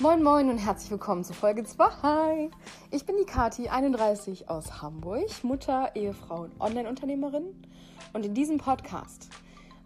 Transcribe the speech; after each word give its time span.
Moin 0.00 0.22
Moin 0.22 0.48
und 0.48 0.58
herzlich 0.58 0.92
willkommen 0.92 1.24
zu 1.24 1.32
Folge 1.32 1.64
2. 1.64 2.50
Ich 2.92 3.04
bin 3.04 3.16
die 3.16 3.24
Kati, 3.24 3.68
31 3.68 4.48
aus 4.48 4.80
Hamburg, 4.80 5.42
Mutter, 5.42 5.90
Ehefrau 5.96 6.42
und 6.42 6.60
Online-Unternehmerin. 6.60 7.46
Und 8.12 8.24
in 8.24 8.32
diesem 8.32 8.58
Podcast 8.58 9.28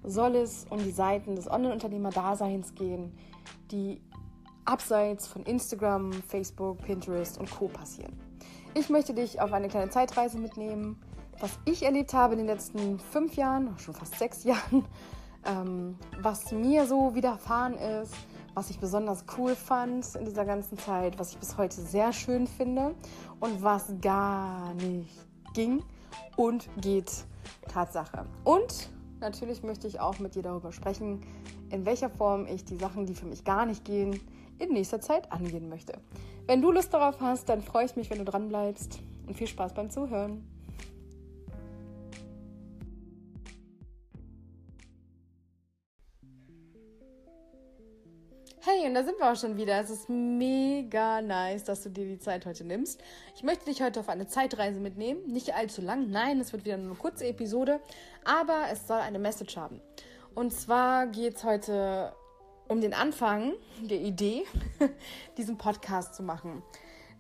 soll 0.03 0.37
es 0.37 0.67
um 0.69 0.85
die 0.85 0.91
Seiten 0.91 1.35
des 1.35 1.51
Online-Unternehmer-Daseins 1.51 2.75
gehen, 2.75 3.17
die 3.71 4.03
abseits 4.67 5.27
von 5.29 5.45
Instagram, 5.45 6.13
Facebook, 6.13 6.83
Pinterest 6.83 7.39
und 7.39 7.51
Co. 7.51 7.69
passieren. 7.69 8.13
Ich 8.75 8.91
möchte 8.91 9.15
dich 9.15 9.41
auf 9.41 9.55
eine 9.55 9.69
kleine 9.69 9.91
Zeitreise 9.91 10.37
mitnehmen, 10.37 11.01
was 11.41 11.59
ich 11.65 11.85
erlebt 11.85 12.13
habe 12.13 12.35
in 12.35 12.41
den 12.41 12.49
letzten 12.49 12.99
fünf 12.99 13.35
Jahren, 13.37 13.79
schon 13.79 13.95
fast 13.95 14.19
sechs 14.19 14.45
Jahren, 14.45 14.85
ähm, 15.47 15.97
was 16.21 16.53
mir 16.53 16.85
so 16.85 17.15
widerfahren 17.15 17.79
ist, 17.79 18.15
was 18.55 18.71
ich 18.71 18.79
besonders 18.79 19.25
cool 19.39 19.55
fand 19.55 20.15
in 20.15 20.25
dieser 20.25 20.45
ganzen 20.45 20.79
Zeit, 20.79 21.19
was 21.19 21.33
ich 21.33 21.39
bis 21.39 21.57
heute 21.57 21.81
sehr 21.81 22.13
schön 22.13 22.47
finde 22.47 22.95
und 23.41 23.63
was 23.63 23.93
gar 24.01 24.75
nicht 24.75 25.11
ging 25.55 25.83
und 26.37 26.69
geht. 26.81 27.25
Tatsache. 27.69 28.27
Und 28.45 28.91
natürlich 29.21 29.63
möchte 29.63 29.87
ich 29.87 30.01
auch 30.01 30.19
mit 30.19 30.35
dir 30.35 30.43
darüber 30.43 30.73
sprechen, 30.73 31.23
in 31.71 31.87
welcher 31.87 32.11
Form 32.11 32.47
ich 32.47 32.65
die 32.65 32.77
Sachen, 32.77 33.07
die 33.07 33.15
für 33.15 33.27
mich 33.27 33.45
gar 33.45 33.67
nicht 33.67 33.85
gehen, 33.85 34.21
in 34.59 34.73
nächster 34.73 35.01
Zeit 35.01 35.33
angehen 35.33 35.69
möchte. 35.69 35.95
Wenn 36.47 36.61
du 36.61 36.71
Lust 36.71 36.93
darauf 36.93 37.21
hast, 37.21 37.49
dann 37.49 37.63
freue 37.63 37.87
ich 37.87 37.97
mich, 37.97 38.11
wenn 38.11 38.19
du 38.19 38.25
dran 38.25 38.49
bleibst 38.49 39.01
und 39.27 39.35
viel 39.35 39.47
Spaß 39.47 39.75
beim 39.75 39.91
Zuhören. 39.91 40.45
Hey, 48.65 48.87
und 48.87 48.95
da 48.95 49.03
sind 49.03 49.19
wir 49.19 49.29
auch 49.29 49.35
schon 49.35 49.57
wieder. 49.57 49.81
Es 49.81 49.91
ist 49.91 50.09
mega 50.09 51.21
nice, 51.21 51.65
dass 51.65 51.83
du 51.83 51.91
dir 51.91 52.05
die 52.05 52.21
Zeit 52.21 52.47
heute 52.47 52.63
nimmst. 52.63 53.03
Ich 53.35 53.43
möchte 53.43 53.65
dich 53.65 53.83
heute 53.83 53.99
auf 53.99 54.09
eine 54.09 54.29
Zeitreise 54.29 54.79
mitnehmen. 54.79 55.21
Nicht 55.27 55.53
allzu 55.53 55.83
lang, 55.83 56.13
nein, 56.13 56.39
es 56.39 56.53
wird 56.53 56.65
wieder 56.65 56.77
nur 56.77 56.93
eine 56.93 56.95
kurze 56.95 57.27
Episode, 57.27 57.81
aber 58.25 58.67
es 58.71 58.87
soll 58.87 59.01
eine 59.01 59.19
Message 59.19 59.57
haben. 59.57 59.81
Und 60.37 60.53
zwar 60.53 61.09
geht 61.09 61.39
es 61.39 61.43
heute 61.43 62.13
um 62.69 62.81
den 62.81 62.95
Anfang 62.95 63.55
der 63.81 63.99
Idee, 63.99 64.45
diesen 65.37 65.59
Podcast 65.59 66.15
zu 66.15 66.23
machen. 66.23 66.63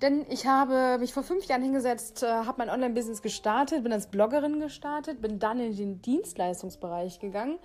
Denn 0.00 0.24
ich 0.30 0.46
habe 0.46 0.98
mich 1.00 1.12
vor 1.12 1.24
fünf 1.24 1.46
Jahren 1.46 1.62
hingesetzt, 1.62 2.22
äh, 2.22 2.28
habe 2.28 2.58
mein 2.58 2.70
Online-Business 2.70 3.20
gestartet, 3.20 3.82
bin 3.82 3.92
als 3.92 4.06
Bloggerin 4.06 4.60
gestartet, 4.60 5.20
bin 5.20 5.40
dann 5.40 5.58
in 5.58 5.74
den 5.74 6.02
Dienstleistungsbereich 6.02 7.18
gegangen 7.18 7.58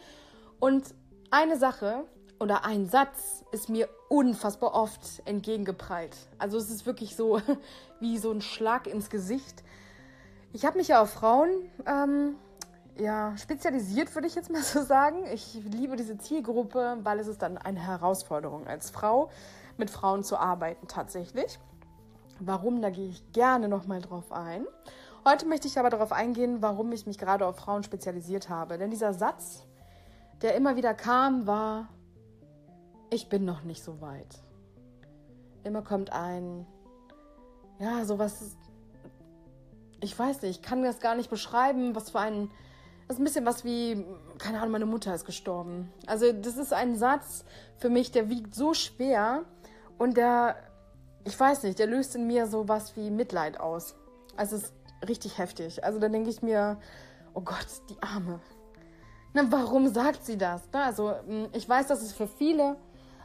und 0.59 0.95
eine 1.30 1.58
Sache, 1.58 2.06
oder 2.39 2.66
ein 2.66 2.88
Satz 2.88 3.43
ist 3.52 3.69
mir 3.69 3.89
unfassbar 4.09 4.73
oft 4.73 5.21
entgegengeprallt. 5.25 6.16
Also 6.38 6.57
es 6.57 6.69
ist 6.69 6.85
wirklich 6.85 7.16
so 7.16 7.41
wie 7.99 8.17
so 8.17 8.31
ein 8.31 8.41
Schlag 8.41 8.88
ins 8.88 9.09
Gesicht. 9.09 9.63
Ich 10.53 10.66
habe 10.66 10.77
mich 10.77 10.89
ja 10.89 11.02
auf 11.02 11.11
Frauen 11.11 11.49
ähm, 11.85 12.35
ja, 12.97 13.35
spezialisiert, 13.38 14.13
würde 14.16 14.27
ich 14.27 14.35
jetzt 14.35 14.49
mal 14.49 14.61
so 14.63 14.83
sagen. 14.83 15.25
Ich 15.33 15.55
liebe 15.55 15.95
diese 15.95 16.17
Zielgruppe, 16.17 16.97
weil 17.03 17.19
es 17.19 17.27
ist 17.27 17.41
dann 17.41 17.57
eine 17.57 17.79
Herausforderung 17.79 18.67
als 18.67 18.89
Frau, 18.89 19.29
mit 19.77 19.89
Frauen 19.89 20.23
zu 20.23 20.38
arbeiten 20.38 20.88
tatsächlich. 20.88 21.59
Warum, 22.39 22.81
da 22.81 22.89
gehe 22.89 23.09
ich 23.09 23.31
gerne 23.31 23.67
nochmal 23.67 24.01
drauf 24.01 24.31
ein. 24.31 24.66
Heute 25.25 25.45
möchte 25.45 25.67
ich 25.67 25.77
aber 25.77 25.89
darauf 25.89 26.11
eingehen, 26.11 26.61
warum 26.61 26.91
ich 26.91 27.05
mich 27.05 27.17
gerade 27.17 27.45
auf 27.45 27.57
Frauen 27.57 27.83
spezialisiert 27.83 28.49
habe. 28.49 28.77
Denn 28.77 28.91
dieser 28.91 29.13
Satz, 29.13 29.66
der 30.41 30.55
immer 30.55 30.75
wieder 30.75 30.94
kam, 30.94 31.47
war, 31.47 31.89
ich 33.09 33.30
bin 33.30 33.45
noch 33.45 33.63
nicht 33.63 33.83
so 33.83 34.02
weit. 34.02 34.41
Immer 35.63 35.81
kommt 35.81 36.11
ein, 36.11 36.66
ja, 37.80 38.05
sowas, 38.05 38.55
ich 40.01 40.18
weiß 40.18 40.41
nicht, 40.41 40.59
ich 40.59 40.62
kann 40.62 40.84
das 40.84 41.00
gar 41.00 41.16
nicht 41.16 41.29
beschreiben, 41.29 41.95
was 41.95 42.09
für 42.12 42.19
ein, 42.19 42.50
das 43.07 43.16
ist 43.16 43.22
ein 43.22 43.23
bisschen 43.23 43.45
was 43.45 43.63
wie, 43.63 44.06
keine 44.38 44.59
Ahnung, 44.59 44.72
meine 44.72 44.85
Mutter 44.85 45.13
ist 45.13 45.25
gestorben. 45.25 45.91
Also 46.06 46.31
das 46.31 46.57
ist 46.57 46.73
ein 46.73 46.95
Satz 46.95 47.45
für 47.78 47.90
mich, 47.90 48.12
der 48.12 48.29
wiegt 48.29 48.56
so 48.56 48.73
schwer 48.73 49.45
und 49.97 50.18
der, 50.18 50.56
ich 51.24 51.39
weiß 51.39 51.63
nicht, 51.63 51.79
der 51.79 51.88
löst 51.88 52.16
in 52.16 52.28
mir 52.28 52.47
so 52.47 52.68
was 52.68 52.95
wie 52.95 53.09
Mitleid 53.09 53.59
aus. 53.59 53.95
Also 54.35 54.57
es 54.57 54.63
ist 54.63 54.74
richtig 55.07 55.38
heftig. 55.38 55.84
Also 55.84 56.00
da 56.00 56.09
denke 56.09 56.29
ich 56.29 56.41
mir, 56.41 56.78
oh 57.34 57.41
Gott, 57.41 57.68
die 57.89 58.01
Arme. 58.01 58.39
Na, 59.34 59.45
warum 59.50 59.88
sagt 59.89 60.25
sie 60.25 60.38
das? 60.38 60.62
Also 60.72 61.13
ich 61.53 61.68
weiß, 61.68 61.88
dass 61.88 62.01
es 62.01 62.13
für 62.13 62.28
viele 62.28 62.78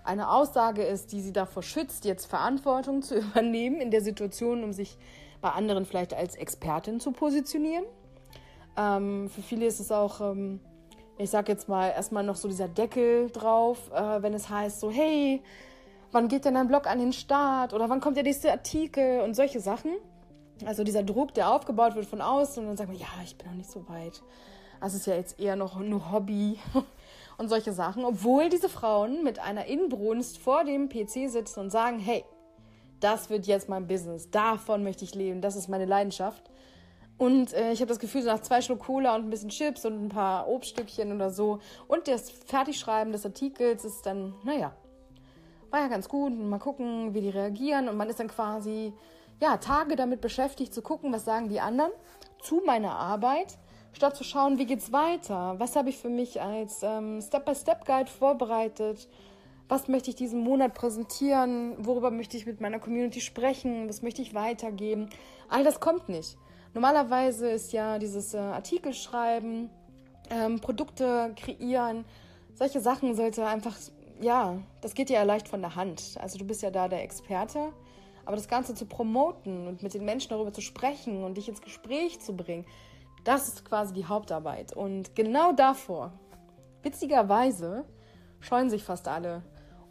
eine 0.04 0.30
Aussage 0.30 0.82
ist, 0.82 1.12
die 1.12 1.20
sie 1.20 1.32
davor 1.32 1.62
schützt, 1.62 2.04
jetzt 2.04 2.26
Verantwortung 2.26 3.02
zu 3.02 3.16
übernehmen 3.18 3.80
in 3.80 3.90
der 3.90 4.00
Situation, 4.00 4.64
um 4.64 4.72
sich 4.72 4.98
bei 5.40 5.50
anderen 5.50 5.84
vielleicht 5.84 6.14
als 6.14 6.36
Expertin 6.36 7.00
zu 7.00 7.12
positionieren. 7.12 7.84
Ähm, 8.76 9.28
für 9.28 9.42
viele 9.42 9.66
ist 9.66 9.80
es 9.80 9.92
auch, 9.92 10.20
ähm, 10.20 10.60
ich 11.18 11.30
sag 11.30 11.48
jetzt 11.48 11.68
mal, 11.68 11.88
erstmal 11.88 12.24
noch 12.24 12.36
so 12.36 12.48
dieser 12.48 12.68
Deckel 12.68 13.30
drauf, 13.30 13.90
äh, 13.92 14.22
wenn 14.22 14.34
es 14.34 14.48
heißt 14.48 14.80
so, 14.80 14.90
hey, 14.90 15.42
wann 16.10 16.28
geht 16.28 16.44
denn 16.44 16.54
dein 16.54 16.68
Blog 16.68 16.86
an 16.86 16.98
den 16.98 17.12
Start 17.12 17.74
oder 17.74 17.88
wann 17.88 18.00
kommt 18.00 18.16
der 18.16 18.24
nächste 18.24 18.50
Artikel 18.50 19.20
und 19.20 19.34
solche 19.34 19.60
Sachen. 19.60 19.92
Also 20.64 20.84
dieser 20.84 21.02
Druck, 21.02 21.34
der 21.34 21.50
aufgebaut 21.50 21.96
wird 21.96 22.06
von 22.06 22.20
außen 22.20 22.62
und 22.62 22.68
dann 22.68 22.76
sagt 22.76 22.88
man, 22.88 22.98
ja, 22.98 23.08
ich 23.24 23.36
bin 23.36 23.48
noch 23.48 23.56
nicht 23.56 23.70
so 23.70 23.88
weit. 23.88 24.22
Das 24.82 24.94
ist 24.94 25.06
ja 25.06 25.14
jetzt 25.14 25.38
eher 25.38 25.54
noch 25.54 25.78
nur 25.78 26.10
Hobby 26.10 26.58
und 27.38 27.48
solche 27.48 27.72
Sachen, 27.72 28.04
obwohl 28.04 28.48
diese 28.48 28.68
Frauen 28.68 29.22
mit 29.22 29.38
einer 29.38 29.66
Inbrunst 29.66 30.38
vor 30.38 30.64
dem 30.64 30.88
PC 30.88 31.30
sitzen 31.30 31.60
und 31.60 31.70
sagen, 31.70 32.00
hey, 32.00 32.24
das 32.98 33.30
wird 33.30 33.46
jetzt 33.46 33.68
mein 33.68 33.86
Business, 33.86 34.30
davon 34.30 34.82
möchte 34.82 35.04
ich 35.04 35.14
leben, 35.14 35.40
das 35.40 35.54
ist 35.54 35.68
meine 35.68 35.84
Leidenschaft. 35.84 36.50
Und 37.16 37.52
äh, 37.52 37.70
ich 37.70 37.80
habe 37.80 37.90
das 37.90 38.00
Gefühl, 38.00 38.22
so 38.22 38.28
nach 38.28 38.40
zwei 38.40 38.60
Schluck 38.60 38.80
Cola 38.80 39.14
und 39.14 39.26
ein 39.26 39.30
bisschen 39.30 39.50
Chips 39.50 39.84
und 39.84 40.06
ein 40.06 40.08
paar 40.08 40.48
Obststückchen 40.48 41.12
oder 41.14 41.30
so 41.30 41.60
und 41.86 42.08
das 42.08 42.30
Fertigschreiben 42.30 43.12
des 43.12 43.24
Artikels 43.24 43.84
ist 43.84 44.04
dann, 44.04 44.34
naja, 44.42 44.72
war 45.70 45.80
ja 45.80 45.86
ganz 45.88 46.08
gut. 46.08 46.36
Mal 46.36 46.58
gucken, 46.58 47.14
wie 47.14 47.20
die 47.20 47.30
reagieren. 47.30 47.88
Und 47.88 47.96
man 47.96 48.10
ist 48.10 48.20
dann 48.20 48.28
quasi, 48.28 48.92
ja, 49.40 49.56
Tage 49.58 49.96
damit 49.96 50.20
beschäftigt 50.20 50.74
zu 50.74 50.82
gucken, 50.82 51.12
was 51.12 51.24
sagen 51.24 51.48
die 51.48 51.60
anderen 51.60 51.92
zu 52.42 52.62
meiner 52.66 52.96
Arbeit 52.96 53.56
statt 53.92 54.16
zu 54.16 54.24
schauen, 54.24 54.58
wie 54.58 54.66
geht's 54.66 54.92
weiter? 54.92 55.54
Was 55.58 55.76
habe 55.76 55.90
ich 55.90 55.98
für 55.98 56.08
mich 56.08 56.40
als 56.40 56.82
ähm, 56.82 57.20
Step-by-Step-Guide 57.20 58.10
vorbereitet? 58.10 59.08
Was 59.68 59.88
möchte 59.88 60.10
ich 60.10 60.16
diesen 60.16 60.40
Monat 60.40 60.74
präsentieren? 60.74 61.74
Worüber 61.78 62.10
möchte 62.10 62.36
ich 62.36 62.46
mit 62.46 62.60
meiner 62.60 62.78
Community 62.78 63.20
sprechen? 63.20 63.88
Was 63.88 64.02
möchte 64.02 64.22
ich 64.22 64.34
weitergeben? 64.34 65.08
All 65.48 65.64
das 65.64 65.80
kommt 65.80 66.08
nicht. 66.08 66.36
Normalerweise 66.74 67.50
ist 67.50 67.72
ja 67.72 67.98
dieses 67.98 68.34
äh, 68.34 68.38
Artikel 68.38 68.94
schreiben, 68.94 69.70
ähm, 70.30 70.60
Produkte 70.60 71.34
kreieren, 71.36 72.04
solche 72.54 72.80
Sachen 72.80 73.14
sollte 73.14 73.46
einfach, 73.46 73.76
ja, 74.20 74.58
das 74.80 74.94
geht 74.94 75.08
dir 75.08 75.14
ja 75.14 75.22
leicht 75.22 75.48
von 75.48 75.60
der 75.60 75.74
Hand. 75.74 76.16
Also 76.20 76.38
du 76.38 76.46
bist 76.46 76.62
ja 76.62 76.70
da 76.70 76.88
der 76.88 77.02
Experte. 77.02 77.72
Aber 78.24 78.36
das 78.36 78.48
Ganze 78.48 78.74
zu 78.74 78.86
promoten 78.86 79.66
und 79.66 79.82
mit 79.82 79.94
den 79.94 80.04
Menschen 80.04 80.30
darüber 80.30 80.52
zu 80.52 80.60
sprechen 80.60 81.24
und 81.24 81.36
dich 81.36 81.48
ins 81.48 81.60
Gespräch 81.60 82.20
zu 82.20 82.36
bringen, 82.36 82.64
das 83.24 83.48
ist 83.48 83.64
quasi 83.64 83.92
die 83.92 84.06
Hauptarbeit. 84.06 84.72
Und 84.74 85.14
genau 85.14 85.52
davor, 85.52 86.12
witzigerweise, 86.82 87.84
scheuen 88.40 88.70
sich 88.70 88.84
fast 88.84 89.08
alle. 89.08 89.42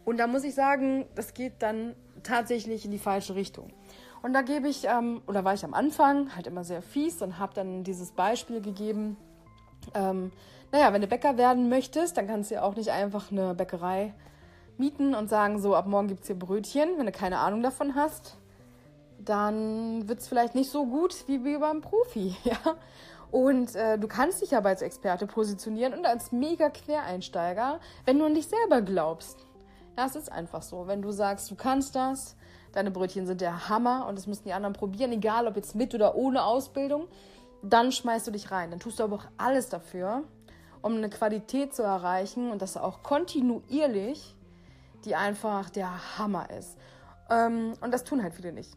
Und 0.04 0.18
da 0.18 0.26
muss 0.26 0.44
ich 0.44 0.54
sagen, 0.54 1.06
das 1.14 1.34
geht 1.34 1.62
dann 1.62 1.94
tatsächlich 2.22 2.84
in 2.84 2.90
die 2.90 2.98
falsche 2.98 3.34
Richtung. 3.34 3.72
Und 4.22 4.34
da 4.34 4.42
gebe 4.42 4.68
ich, 4.68 4.84
ähm, 4.84 5.22
oder 5.26 5.44
war 5.44 5.54
ich 5.54 5.64
am 5.64 5.74
Anfang 5.74 6.34
halt 6.36 6.46
immer 6.46 6.64
sehr 6.64 6.82
fies 6.82 7.22
und 7.22 7.38
habe 7.38 7.54
dann 7.54 7.82
dieses 7.82 8.12
Beispiel 8.12 8.60
gegeben. 8.60 9.16
Ähm, 9.94 10.30
naja, 10.70 10.92
wenn 10.92 11.00
du 11.00 11.08
Bäcker 11.08 11.36
werden 11.36 11.68
möchtest, 11.68 12.16
dann 12.16 12.28
kannst 12.28 12.50
du 12.50 12.56
ja 12.56 12.62
auch 12.62 12.76
nicht 12.76 12.90
einfach 12.90 13.32
eine 13.32 13.54
Bäckerei 13.54 14.14
mieten 14.78 15.14
und 15.14 15.28
sagen, 15.28 15.60
so 15.60 15.74
ab 15.74 15.86
morgen 15.86 16.08
gibt 16.08 16.20
es 16.20 16.28
hier 16.28 16.38
Brötchen. 16.38 16.98
Wenn 16.98 17.06
du 17.06 17.12
keine 17.12 17.38
Ahnung 17.38 17.62
davon 17.62 17.94
hast, 17.94 18.36
dann 19.18 20.08
wird 20.08 20.20
es 20.20 20.28
vielleicht 20.28 20.54
nicht 20.54 20.70
so 20.70 20.86
gut 20.86 21.14
wie 21.26 21.58
beim 21.58 21.80
Profi. 21.80 22.36
Ja? 22.44 22.56
Und 23.32 23.74
äh, 23.74 23.98
du 23.98 24.08
kannst 24.08 24.42
dich 24.42 24.54
aber 24.54 24.68
als 24.68 24.82
Experte 24.82 25.26
positionieren 25.26 25.94
und 25.94 26.04
als 26.04 26.32
mega 26.32 26.68
Quereinsteiger, 26.68 27.80
wenn 28.04 28.18
du 28.18 28.26
an 28.26 28.34
dich 28.34 28.46
selber 28.46 28.82
glaubst. 28.82 29.46
Ja, 29.96 30.04
es 30.04 30.14
ist 30.14 30.30
einfach 30.30 30.62
so. 30.62 30.86
Wenn 30.86 31.00
du 31.00 31.10
sagst, 31.12 31.50
du 31.50 31.54
kannst 31.54 31.96
das, 31.96 32.36
deine 32.72 32.90
Brötchen 32.90 33.26
sind 33.26 33.40
der 33.40 33.70
Hammer 33.70 34.06
und 34.06 34.18
das 34.18 34.26
müssen 34.26 34.44
die 34.44 34.52
anderen 34.52 34.74
probieren, 34.74 35.12
egal 35.12 35.46
ob 35.46 35.56
jetzt 35.56 35.74
mit 35.74 35.94
oder 35.94 36.14
ohne 36.14 36.44
Ausbildung, 36.44 37.08
dann 37.62 37.90
schmeißt 37.90 38.26
du 38.26 38.32
dich 38.32 38.50
rein. 38.50 38.70
Dann 38.70 38.80
tust 38.80 38.98
du 38.98 39.04
aber 39.04 39.16
auch 39.16 39.26
alles 39.38 39.70
dafür, 39.70 40.24
um 40.82 40.96
eine 40.96 41.08
Qualität 41.08 41.74
zu 41.74 41.82
erreichen 41.82 42.50
und 42.50 42.60
das 42.60 42.76
auch 42.76 43.02
kontinuierlich, 43.02 44.36
die 45.06 45.16
einfach 45.16 45.70
der 45.70 46.18
Hammer 46.18 46.50
ist. 46.50 46.76
Ähm, 47.30 47.72
und 47.80 47.94
das 47.94 48.04
tun 48.04 48.22
halt 48.22 48.34
viele 48.34 48.52
nicht. 48.52 48.76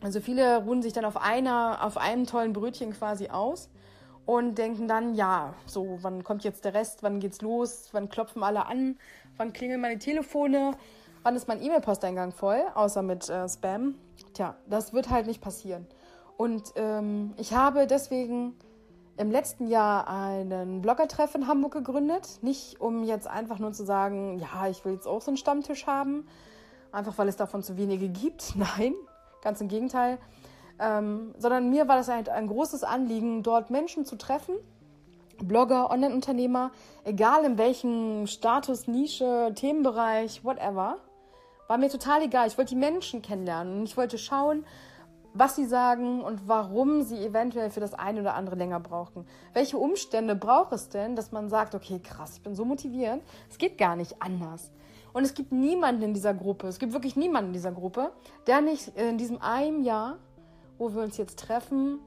Also 0.00 0.20
viele 0.20 0.64
ruhen 0.64 0.82
sich 0.82 0.92
dann 0.92 1.04
auf 1.04 1.16
einer, 1.16 1.78
auf 1.82 1.96
einem 1.96 2.26
tollen 2.26 2.52
Brötchen 2.52 2.92
quasi 2.92 3.28
aus 3.28 3.68
und 4.26 4.58
denken 4.58 4.86
dann, 4.88 5.14
ja, 5.14 5.54
so, 5.66 5.98
wann 6.02 6.22
kommt 6.22 6.44
jetzt 6.44 6.64
der 6.64 6.74
Rest, 6.74 7.02
wann 7.02 7.18
geht's 7.18 7.40
los, 7.40 7.88
wann 7.92 8.08
klopfen 8.08 8.42
alle 8.42 8.66
an, 8.66 8.98
wann 9.36 9.52
klingeln 9.52 9.80
meine 9.80 9.98
Telefone, 9.98 10.72
wann 11.22 11.34
ist 11.34 11.48
mein 11.48 11.62
E-Mail-Posteingang 11.62 12.32
voll, 12.32 12.62
außer 12.74 13.02
mit 13.02 13.28
äh, 13.28 13.48
Spam. 13.48 13.94
Tja, 14.34 14.54
das 14.68 14.92
wird 14.92 15.10
halt 15.10 15.26
nicht 15.26 15.40
passieren. 15.40 15.86
Und 16.36 16.72
ähm, 16.76 17.34
ich 17.36 17.52
habe 17.52 17.86
deswegen 17.86 18.54
im 19.16 19.30
letzten 19.32 19.66
Jahr 19.66 20.08
einen 20.08 20.80
Blogger-Treff 20.80 21.34
in 21.34 21.48
Hamburg 21.48 21.72
gegründet. 21.72 22.38
Nicht 22.42 22.80
um 22.80 23.02
jetzt 23.02 23.26
einfach 23.26 23.58
nur 23.58 23.72
zu 23.72 23.84
sagen, 23.84 24.38
ja, 24.38 24.68
ich 24.68 24.84
will 24.84 24.92
jetzt 24.92 25.06
auch 25.06 25.20
so 25.20 25.30
einen 25.30 25.36
Stammtisch 25.36 25.86
haben, 25.86 26.26
einfach 26.92 27.18
weil 27.18 27.28
es 27.28 27.36
davon 27.36 27.62
zu 27.62 27.76
wenige 27.76 28.08
gibt. 28.08 28.54
Nein, 28.56 28.94
ganz 29.42 29.60
im 29.60 29.68
Gegenteil. 29.68 30.18
Ähm, 30.80 31.34
sondern 31.38 31.70
mir 31.70 31.88
war 31.88 31.96
das 31.96 32.08
halt 32.08 32.28
ein 32.28 32.46
großes 32.46 32.84
Anliegen, 32.84 33.42
dort 33.42 33.70
Menschen 33.70 34.04
zu 34.04 34.16
treffen, 34.16 34.54
Blogger, 35.42 35.90
Online-Unternehmer, 35.90 36.70
egal 37.04 37.44
in 37.44 37.58
welchem 37.58 38.26
Status, 38.26 38.86
Nische, 38.86 39.52
Themenbereich, 39.54 40.44
whatever. 40.44 40.98
War 41.66 41.78
mir 41.78 41.90
total 41.90 42.22
egal. 42.22 42.48
Ich 42.48 42.56
wollte 42.58 42.74
die 42.74 42.80
Menschen 42.80 43.22
kennenlernen 43.22 43.80
und 43.80 43.84
ich 43.84 43.96
wollte 43.96 44.18
schauen, 44.18 44.64
was 45.34 45.54
sie 45.54 45.66
sagen 45.66 46.22
und 46.22 46.48
warum 46.48 47.02
sie 47.02 47.24
eventuell 47.24 47.70
für 47.70 47.80
das 47.80 47.94
eine 47.94 48.20
oder 48.20 48.34
andere 48.34 48.56
länger 48.56 48.80
brauchen. 48.80 49.26
Welche 49.52 49.78
Umstände 49.78 50.34
braucht 50.34 50.72
es 50.72 50.88
denn, 50.88 51.14
dass 51.14 51.32
man 51.32 51.48
sagt, 51.48 51.74
okay, 51.74 52.00
krass, 52.00 52.36
ich 52.36 52.42
bin 52.42 52.54
so 52.54 52.64
motiviert, 52.64 53.20
es 53.50 53.58
geht 53.58 53.78
gar 53.78 53.96
nicht 53.96 54.20
anders. 54.20 54.72
Und 55.12 55.24
es 55.24 55.34
gibt 55.34 55.52
niemanden 55.52 56.02
in 56.02 56.14
dieser 56.14 56.34
Gruppe, 56.34 56.66
es 56.68 56.78
gibt 56.78 56.92
wirklich 56.92 57.16
niemanden 57.16 57.50
in 57.50 57.54
dieser 57.54 57.72
Gruppe, 57.72 58.12
der 58.46 58.60
nicht 58.60 58.88
in 58.96 59.18
diesem 59.18 59.40
einen 59.40 59.82
Jahr, 59.82 60.18
wo 60.78 60.94
wir 60.94 61.02
uns 61.02 61.16
jetzt 61.16 61.38
treffen, 61.38 61.98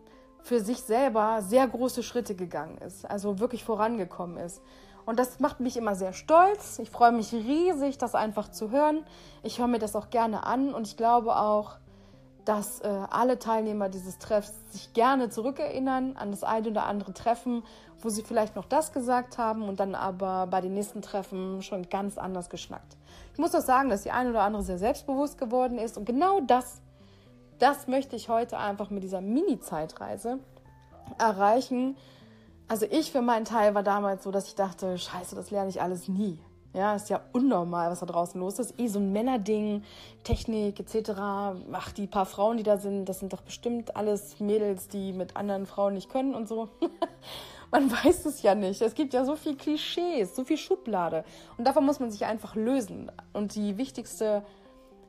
für 0.44 0.60
sich 0.60 0.82
selber 0.82 1.42
sehr 1.42 1.68
große 1.68 2.04
Schritte 2.04 2.36
gegangen 2.36 2.78
ist, 2.80 3.06
also 3.10 3.40
wirklich 3.40 3.64
vorangekommen 3.64 4.38
ist. 4.38 4.62
Und 5.06 5.20
das 5.20 5.40
macht 5.40 5.60
mich 5.60 5.78
immer 5.78 5.96
sehr 5.96 6.14
stolz. 6.14 6.80
Ich 6.80 6.90
freue 6.90 7.12
mich 7.12 7.34
riesig, 7.34 7.98
das 7.98 8.16
einfach 8.16 8.50
zu 8.50 8.72
hören. 8.72 9.04
Ich 9.44 9.60
höre 9.60 9.68
mir 9.68 9.80
das 9.80 9.96
auch 9.96 10.10
gerne 10.10 10.46
an 10.46 10.74
und 10.74 10.88
ich 10.88 10.96
glaube 10.96 11.36
auch, 11.36 11.78
dass 12.46 12.80
äh, 12.82 12.88
alle 13.10 13.40
Teilnehmer 13.40 13.90
dieses 13.90 14.18
Treffs 14.18 14.54
sich 14.72 14.94
gerne 14.94 15.30
zurückerinnern 15.30 16.16
an 16.18 16.32
das 16.32 16.44
eine 16.44 16.70
oder 16.70 16.86
andere 16.86 17.14
Treffen, 17.14 17.64
wo 18.00 18.10
sie 18.10 18.24
vielleicht 18.24 18.56
noch 18.56 18.66
das 18.66 18.94
gesagt 18.94 19.38
haben 19.38 19.64
und 19.64 19.80
dann 19.80 19.96
aber 19.96 20.48
bei 20.48 20.62
den 20.62 20.74
nächsten 20.74 21.02
Treffen 21.02 21.62
schon 21.62 21.90
ganz 21.90 22.18
anders 22.18 22.50
geschnackt. 22.50 22.98
Ich 23.34 23.40
muss 23.40 23.54
auch 23.54 23.62
sagen, 23.62 23.90
dass 23.90 24.04
die 24.04 24.12
eine 24.12 24.32
oder 24.32 24.42
andere 24.42 24.64
sehr 24.64 24.80
selbstbewusst 24.80 25.38
geworden 25.38 25.78
ist 25.78 25.98
und 25.98 26.06
genau 26.06 26.42
das, 26.42 26.82
das 27.60 27.88
möchte 27.88 28.16
ich 28.16 28.28
heute 28.28 28.58
einfach 28.58 28.90
mit 28.90 29.04
dieser 29.04 29.22
Mini-Zeitreise 29.22 30.40
erreichen. 31.20 31.96
Also 32.68 32.88
ich 32.90 33.12
für 33.12 33.22
meinen 33.22 33.46
Teil 33.46 33.76
war 33.76 33.84
damals 33.84 34.24
so, 34.24 34.32
dass 34.32 34.48
ich 34.48 34.56
dachte, 34.56 34.98
scheiße, 34.98 35.36
das 35.36 35.52
lerne 35.52 35.70
ich 35.70 35.82
alles 35.82 36.08
nie. 36.08 36.40
Ja, 36.74 36.96
ist 36.96 37.10
ja 37.10 37.22
unnormal, 37.34 37.92
was 37.92 38.00
da 38.00 38.06
draußen 38.06 38.40
los 38.40 38.58
ist. 38.60 38.80
Eh 38.80 38.88
so 38.88 39.00
ein 39.00 39.12
Männerding, 39.12 39.84
Technik 40.24 40.80
etc. 40.80 41.12
Ach, 41.74 41.92
die 41.92 42.08
paar 42.08 42.26
Frauen, 42.26 42.58
die 42.58 42.64
da 42.64 42.78
sind, 42.78 43.06
das 43.06 43.20
sind 43.20 43.34
doch 43.34 43.42
bestimmt 43.42 43.98
alles 43.98 44.40
Mädels, 44.40 44.88
die 44.88 45.12
mit 45.12 45.36
anderen 45.36 45.66
Frauen 45.66 45.96
nicht 45.96 46.10
können 46.10 46.34
und 46.34 46.48
so. 46.48 46.70
man 47.72 47.92
weiß 47.92 48.26
es 48.26 48.42
ja 48.42 48.56
nicht. 48.56 48.82
Es 48.82 48.94
gibt 48.94 49.14
ja 49.14 49.26
so 49.26 49.36
viel 49.36 49.56
Klischees, 49.56 50.36
so 50.36 50.46
viel 50.46 50.58
Schublade. 50.58 51.26
Und 51.58 51.66
davon 51.66 51.86
muss 51.86 52.00
man 52.00 52.10
sich 52.10 52.26
einfach 52.26 52.56
lösen. 52.56 53.12
Und 53.34 53.56
die 53.56 53.78
wichtigste, 53.78 54.44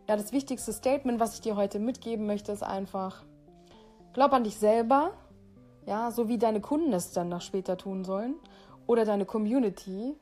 ja, 0.08 0.16
das 0.16 0.32
wichtigste 0.32 0.72
Statement, 0.72 1.20
was 1.20 1.34
ich 1.34 1.40
dir 1.42 1.56
heute 1.56 1.78
mitgeben 1.78 2.26
möchte, 2.26 2.50
ist 2.50 2.62
einfach, 2.62 3.24
glaub 4.14 4.32
an 4.32 4.44
dich 4.44 4.56
selber, 4.56 5.12
ja, 5.86 6.10
so 6.10 6.28
wie 6.28 6.38
deine 6.38 6.60
Kunden 6.60 6.92
es 6.92 7.12
dann 7.12 7.28
noch 7.28 7.40
später 7.40 7.76
tun 7.76 8.04
sollen. 8.04 8.34
Oder 8.86 9.04
deine 9.04 9.26
Community, 9.26 10.16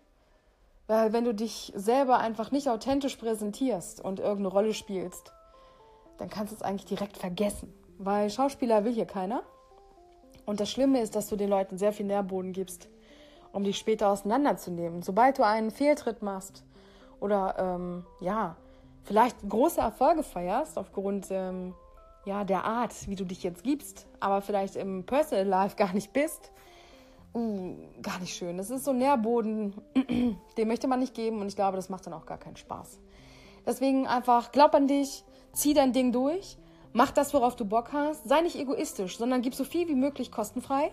weil 0.90 1.12
wenn 1.12 1.24
du 1.24 1.32
dich 1.32 1.72
selber 1.76 2.18
einfach 2.18 2.50
nicht 2.50 2.68
authentisch 2.68 3.14
präsentierst 3.14 4.04
und 4.04 4.18
irgendeine 4.18 4.48
Rolle 4.48 4.74
spielst, 4.74 5.32
dann 6.18 6.28
kannst 6.28 6.52
du 6.52 6.56
es 6.56 6.62
eigentlich 6.62 6.86
direkt 6.86 7.16
vergessen. 7.16 7.72
Weil 7.98 8.28
Schauspieler 8.28 8.84
will 8.84 8.92
hier 8.92 9.06
keiner. 9.06 9.44
Und 10.46 10.58
das 10.58 10.68
Schlimme 10.68 11.00
ist, 11.00 11.14
dass 11.14 11.28
du 11.28 11.36
den 11.36 11.48
Leuten 11.48 11.78
sehr 11.78 11.92
viel 11.92 12.06
Nährboden 12.06 12.52
gibst, 12.52 12.88
um 13.52 13.62
dich 13.62 13.78
später 13.78 14.08
auseinanderzunehmen. 14.08 15.02
Sobald 15.02 15.38
du 15.38 15.46
einen 15.46 15.70
Fehltritt 15.70 16.22
machst 16.22 16.64
oder 17.20 17.54
ähm, 17.56 18.04
ja, 18.20 18.56
vielleicht 19.04 19.36
große 19.48 19.80
Erfolge 19.80 20.24
feierst 20.24 20.76
aufgrund 20.76 21.28
ähm, 21.30 21.72
ja, 22.24 22.42
der 22.42 22.64
Art, 22.64 23.08
wie 23.08 23.14
du 23.14 23.24
dich 23.24 23.44
jetzt 23.44 23.62
gibst, 23.62 24.08
aber 24.18 24.42
vielleicht 24.42 24.74
im 24.74 25.06
Personal 25.06 25.46
Life 25.46 25.76
gar 25.76 25.92
nicht 25.92 26.12
bist, 26.12 26.50
uh, 27.34 27.76
gar 28.02 28.18
nicht 28.18 28.34
schön. 28.34 28.56
Das 28.56 28.70
ist 28.70 28.84
so 28.84 28.90
ein 28.90 28.98
Nährboden, 28.98 29.74
den 30.56 30.68
möchte 30.68 30.88
man 30.88 31.00
nicht 31.00 31.14
geben 31.14 31.40
und 31.40 31.48
ich 31.48 31.56
glaube, 31.56 31.76
das 31.76 31.88
macht 31.88 32.06
dann 32.06 32.12
auch 32.12 32.26
gar 32.26 32.38
keinen 32.38 32.56
Spaß. 32.56 32.98
Deswegen 33.66 34.06
einfach 34.06 34.52
glaub 34.52 34.74
an 34.74 34.86
dich, 34.86 35.24
zieh 35.52 35.74
dein 35.74 35.92
Ding 35.92 36.12
durch, 36.12 36.56
mach 36.92 37.10
das, 37.10 37.34
worauf 37.34 37.56
du 37.56 37.64
Bock 37.64 37.92
hast, 37.92 38.28
sei 38.28 38.40
nicht 38.40 38.56
egoistisch, 38.56 39.18
sondern 39.18 39.42
gib 39.42 39.54
so 39.54 39.64
viel 39.64 39.88
wie 39.88 39.94
möglich 39.94 40.32
kostenfrei. 40.32 40.90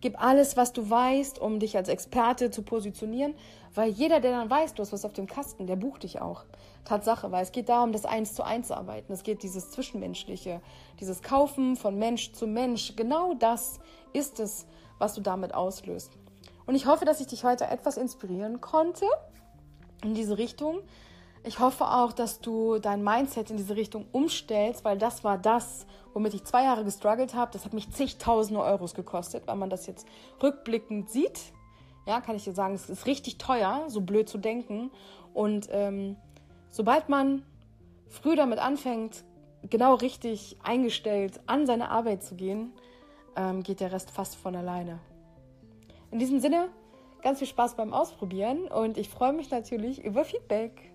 Gib 0.00 0.22
alles, 0.22 0.56
was 0.58 0.74
du 0.74 0.90
weißt, 0.90 1.38
um 1.38 1.60
dich 1.60 1.78
als 1.78 1.88
Experte 1.88 2.50
zu 2.50 2.62
positionieren, 2.62 3.34
weil 3.74 3.88
jeder, 3.90 4.20
der 4.20 4.32
dann 4.32 4.50
weiß, 4.50 4.74
du 4.74 4.82
hast 4.82 4.92
was 4.92 5.06
auf 5.06 5.14
dem 5.14 5.26
Kasten, 5.26 5.66
der 5.66 5.76
bucht 5.76 6.02
dich 6.02 6.20
auch. 6.20 6.44
Tatsache, 6.84 7.32
weil 7.32 7.42
es 7.42 7.52
geht 7.52 7.70
darum, 7.70 7.92
das 7.92 8.04
Eins 8.04 8.34
zu 8.34 8.42
Eins 8.42 8.68
zu 8.68 8.76
arbeiten. 8.76 9.12
Es 9.14 9.22
geht 9.22 9.42
dieses 9.42 9.70
Zwischenmenschliche, 9.70 10.60
dieses 11.00 11.22
Kaufen 11.22 11.76
von 11.76 11.98
Mensch 11.98 12.32
zu 12.32 12.46
Mensch. 12.46 12.94
Genau 12.96 13.32
das 13.32 13.80
ist 14.12 14.40
es, 14.40 14.66
was 14.98 15.14
du 15.14 15.20
damit 15.20 15.54
auslöst. 15.54 16.12
Und 16.66 16.74
ich 16.74 16.86
hoffe, 16.86 17.04
dass 17.04 17.20
ich 17.20 17.26
dich 17.26 17.44
heute 17.44 17.66
etwas 17.66 17.96
inspirieren 17.96 18.60
konnte 18.60 19.06
in 20.02 20.14
diese 20.14 20.38
Richtung. 20.38 20.80
Ich 21.42 21.58
hoffe 21.58 21.86
auch, 21.86 22.12
dass 22.12 22.40
du 22.40 22.78
dein 22.78 23.04
Mindset 23.04 23.50
in 23.50 23.58
diese 23.58 23.76
Richtung 23.76 24.06
umstellst, 24.12 24.84
weil 24.84 24.96
das 24.96 25.24
war 25.24 25.36
das, 25.36 25.86
womit 26.14 26.32
ich 26.32 26.44
zwei 26.44 26.64
Jahre 26.64 26.84
gestruggelt 26.84 27.34
habe. 27.34 27.52
Das 27.52 27.66
hat 27.66 27.74
mich 27.74 27.90
zigtausende 27.90 28.62
Euros 28.62 28.94
gekostet, 28.94 29.46
weil 29.46 29.56
man 29.56 29.68
das 29.68 29.86
jetzt 29.86 30.06
rückblickend 30.42 31.10
sieht. 31.10 31.52
Ja, 32.06 32.20
kann 32.20 32.36
ich 32.36 32.44
dir 32.44 32.54
sagen, 32.54 32.74
es 32.74 32.88
ist 32.88 33.06
richtig 33.06 33.38
teuer, 33.38 33.84
so 33.88 34.00
blöd 34.00 34.28
zu 34.28 34.38
denken. 34.38 34.90
Und 35.34 35.68
ähm, 35.70 36.16
sobald 36.70 37.08
man 37.08 37.42
früh 38.08 38.36
damit 38.36 38.58
anfängt, 38.58 39.24
genau 39.68 39.94
richtig 39.94 40.56
eingestellt 40.62 41.40
an 41.46 41.66
seine 41.66 41.90
Arbeit 41.90 42.22
zu 42.22 42.36
gehen, 42.36 42.72
ähm, 43.36 43.62
geht 43.62 43.80
der 43.80 43.92
Rest 43.92 44.10
fast 44.10 44.36
von 44.36 44.56
alleine. 44.56 44.98
In 46.10 46.18
diesem 46.18 46.40
Sinne, 46.40 46.68
ganz 47.22 47.38
viel 47.38 47.48
Spaß 47.48 47.74
beim 47.74 47.92
Ausprobieren 47.92 48.68
und 48.68 48.98
ich 48.98 49.08
freue 49.08 49.32
mich 49.32 49.50
natürlich 49.50 50.04
über 50.04 50.24
Feedback. 50.24 50.93